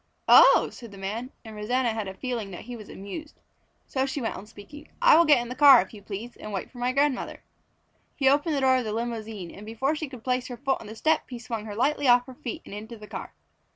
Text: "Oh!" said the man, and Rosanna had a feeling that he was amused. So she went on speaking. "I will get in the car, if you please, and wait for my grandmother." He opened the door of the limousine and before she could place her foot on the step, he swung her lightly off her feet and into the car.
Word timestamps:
"Oh!" 0.27 0.69
said 0.71 0.91
the 0.91 0.97
man, 0.97 1.29
and 1.45 1.55
Rosanna 1.55 1.93
had 1.93 2.07
a 2.07 2.15
feeling 2.15 2.49
that 2.49 2.63
he 2.63 2.75
was 2.75 2.89
amused. 2.89 3.39
So 3.85 4.07
she 4.07 4.19
went 4.19 4.35
on 4.35 4.47
speaking. 4.47 4.87
"I 4.99 5.15
will 5.15 5.25
get 5.25 5.39
in 5.39 5.47
the 5.47 5.53
car, 5.53 5.79
if 5.83 5.93
you 5.93 6.01
please, 6.01 6.35
and 6.37 6.51
wait 6.51 6.71
for 6.71 6.79
my 6.79 6.91
grandmother." 6.91 7.43
He 8.15 8.27
opened 8.27 8.55
the 8.55 8.61
door 8.61 8.77
of 8.77 8.83
the 8.83 8.93
limousine 8.93 9.51
and 9.51 9.63
before 9.63 9.95
she 9.95 10.09
could 10.09 10.23
place 10.23 10.47
her 10.47 10.57
foot 10.57 10.81
on 10.81 10.87
the 10.87 10.95
step, 10.95 11.29
he 11.29 11.37
swung 11.37 11.65
her 11.65 11.75
lightly 11.75 12.07
off 12.07 12.25
her 12.25 12.33
feet 12.33 12.63
and 12.65 12.73
into 12.73 12.97
the 12.97 13.05
car. 13.05 13.35